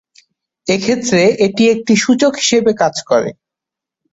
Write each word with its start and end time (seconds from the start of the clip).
এক্ষেত্রে 0.67 1.21
এটি 1.45 1.63
একটি 1.73 1.93
সূচক 2.03 2.33
হিসাবে 2.41 2.71
কাজ 2.81 2.95
করে। 3.09 3.29